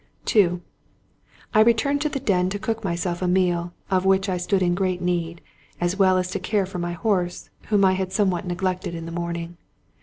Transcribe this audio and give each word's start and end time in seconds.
II 0.35 0.61
I 1.53 1.61
RETURNED 1.61 2.01
to 2.01 2.09
the 2.09 2.19
den 2.19 2.49
to 2.49 2.57
cook 2.57 2.83
myself 2.83 3.21
a 3.21 3.27
meal, 3.27 3.71
of 3.91 4.03
which. 4.03 4.29
I 4.29 4.37
stood 4.37 4.63
in 4.63 4.73
great 4.73 4.99
need, 4.99 5.41
as 5.79 5.95
well 5.95 6.17
as 6.17 6.31
to 6.31 6.39
care 6.39 6.65
for 6.65 6.79
my 6.79 6.93
horse, 6.93 7.51
whom 7.67 7.85
I 7.85 7.93
had 7.93 8.11
somewhat 8.11 8.47
neglected 8.47 8.95
in 8.95 9.05
the 9.05 9.11
morning. 9.11 9.57